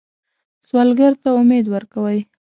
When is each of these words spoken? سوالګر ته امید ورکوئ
سوالګر 0.67 1.13
ته 1.21 1.29
امید 1.39 1.65
ورکوئ 1.73 2.19